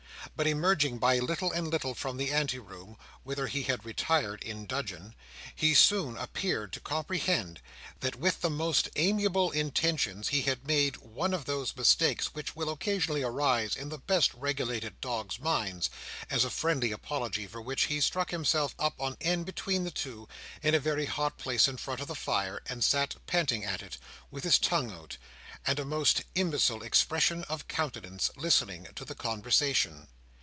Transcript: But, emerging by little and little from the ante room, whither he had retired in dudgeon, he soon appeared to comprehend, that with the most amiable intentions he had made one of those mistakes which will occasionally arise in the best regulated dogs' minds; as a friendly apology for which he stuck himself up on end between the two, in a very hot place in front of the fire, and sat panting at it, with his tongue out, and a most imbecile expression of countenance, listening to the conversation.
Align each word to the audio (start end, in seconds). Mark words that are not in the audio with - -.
But, 0.37 0.45
emerging 0.47 0.97
by 0.97 1.19
little 1.19 1.51
and 1.51 1.67
little 1.67 1.93
from 1.93 2.17
the 2.17 2.31
ante 2.31 2.57
room, 2.57 2.97
whither 3.23 3.45
he 3.47 3.63
had 3.63 3.85
retired 3.85 4.41
in 4.43 4.65
dudgeon, 4.65 5.13
he 5.53 5.73
soon 5.75 6.15
appeared 6.17 6.73
to 6.73 6.79
comprehend, 6.79 7.59
that 7.99 8.15
with 8.15 8.41
the 8.41 8.49
most 8.49 8.89
amiable 8.95 9.51
intentions 9.51 10.29
he 10.29 10.43
had 10.43 10.65
made 10.65 10.97
one 10.97 11.33
of 11.35 11.45
those 11.45 11.75
mistakes 11.75 12.33
which 12.33 12.55
will 12.55 12.69
occasionally 12.69 13.21
arise 13.23 13.75
in 13.75 13.89
the 13.89 13.97
best 13.99 14.33
regulated 14.33 14.99
dogs' 15.01 15.39
minds; 15.39 15.89
as 16.29 16.43
a 16.43 16.49
friendly 16.49 16.91
apology 16.91 17.45
for 17.45 17.61
which 17.61 17.83
he 17.83 17.99
stuck 18.01 18.31
himself 18.31 18.73
up 18.79 18.99
on 18.99 19.17
end 19.21 19.45
between 19.45 19.83
the 19.83 19.91
two, 19.91 20.27
in 20.63 20.73
a 20.73 20.79
very 20.79 21.05
hot 21.05 21.37
place 21.37 21.67
in 21.67 21.77
front 21.77 21.99
of 22.01 22.07
the 22.07 22.15
fire, 22.15 22.61
and 22.65 22.83
sat 22.83 23.15
panting 23.27 23.63
at 23.63 23.83
it, 23.83 23.97
with 24.31 24.43
his 24.43 24.57
tongue 24.57 24.91
out, 24.91 25.17
and 25.67 25.77
a 25.77 25.85
most 25.85 26.23
imbecile 26.33 26.81
expression 26.81 27.43
of 27.43 27.67
countenance, 27.67 28.31
listening 28.35 28.87
to 28.95 29.05
the 29.05 29.13
conversation. 29.13 30.07